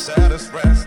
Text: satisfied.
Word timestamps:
satisfied. 0.00 0.79